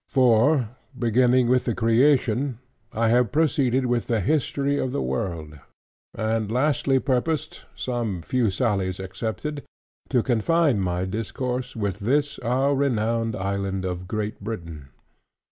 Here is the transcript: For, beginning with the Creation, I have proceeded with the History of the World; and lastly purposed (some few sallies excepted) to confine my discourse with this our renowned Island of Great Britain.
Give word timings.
For, 0.09 0.67
beginning 0.97 1.47
with 1.47 1.65
the 1.65 1.75
Creation, 1.75 2.57
I 2.91 3.09
have 3.09 3.31
proceeded 3.31 3.85
with 3.85 4.07
the 4.07 4.19
History 4.19 4.79
of 4.79 4.91
the 4.91 5.01
World; 5.03 5.59
and 6.15 6.51
lastly 6.51 6.97
purposed 6.97 7.65
(some 7.75 8.23
few 8.23 8.49
sallies 8.49 8.99
excepted) 8.99 9.61
to 10.09 10.23
confine 10.23 10.79
my 10.79 11.05
discourse 11.05 11.75
with 11.75 11.99
this 11.99 12.39
our 12.39 12.73
renowned 12.73 13.35
Island 13.35 13.85
of 13.85 14.07
Great 14.07 14.43
Britain. 14.43 14.87